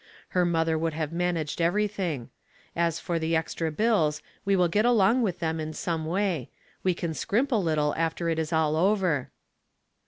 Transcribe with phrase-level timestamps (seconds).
[0.29, 2.31] Her mother would have managed everything.
[2.75, 6.49] As for the extra bills, we will get along with them in some way.
[6.81, 9.29] We can scrimp a little, after it is all over."